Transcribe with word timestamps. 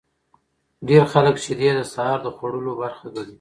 ډیر 0.87 1.03
خلک 1.13 1.35
شیدې 1.43 1.71
د 1.77 1.81
سهار 1.93 2.19
د 2.23 2.27
خوړلو 2.35 2.71
برخه 2.81 3.05
ګڼي. 3.15 3.29